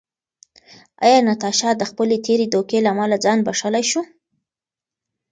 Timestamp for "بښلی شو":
3.45-4.01